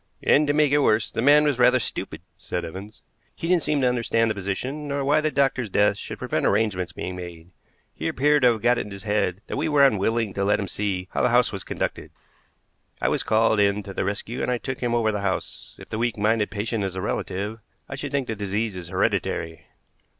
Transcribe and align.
"And, 0.23 0.47
to 0.47 0.53
make 0.53 0.71
it 0.71 0.79
worse, 0.79 1.11
the 1.11 1.21
man 1.21 1.43
was 1.43 1.59
rather 1.59 1.77
stupid," 1.77 2.23
said 2.35 2.65
Evans. 2.65 3.03
"He 3.35 3.47
didn't 3.47 3.61
seem 3.61 3.81
to 3.81 3.87
understand 3.87 4.31
the 4.31 4.33
position, 4.33 4.87
nor 4.87 5.05
why 5.05 5.21
the 5.21 5.29
doctor's 5.29 5.69
death 5.69 5.95
should 5.99 6.17
prevent 6.17 6.43
arrangements 6.47 6.91
being 6.91 7.15
made. 7.15 7.51
He 7.93 8.07
appeared 8.07 8.41
to 8.41 8.53
have 8.53 8.63
got 8.63 8.79
it 8.79 8.87
into 8.87 8.95
his 8.95 9.03
head 9.03 9.41
that 9.45 9.57
we 9.57 9.69
were 9.69 9.85
unwilling 9.85 10.33
to 10.33 10.43
let 10.43 10.59
him 10.59 10.67
see 10.67 11.07
how 11.11 11.21
the 11.21 11.29
house 11.29 11.51
was 11.51 11.63
conducted. 11.63 12.09
I 12.99 13.09
was 13.09 13.21
called 13.21 13.59
in 13.59 13.83
to 13.83 13.93
the 13.93 14.03
rescue, 14.03 14.41
and 14.41 14.49
I 14.49 14.57
took 14.57 14.79
him 14.79 14.95
over 14.95 15.11
the 15.11 15.21
house. 15.21 15.75
If 15.77 15.89
the 15.89 15.99
weak 15.99 16.17
minded 16.17 16.49
patient 16.49 16.83
is 16.83 16.95
a 16.95 17.01
relative, 17.01 17.59
I 17.87 17.93
should 17.95 18.11
think 18.11 18.25
the 18.27 18.35
disease 18.35 18.75
is 18.75 18.87
hereditary." 18.87 19.67